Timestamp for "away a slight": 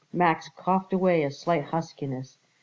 0.93-1.65